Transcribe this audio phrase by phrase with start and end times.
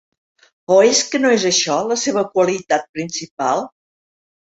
[0.75, 3.63] O és que no és això la seva qualitat principal?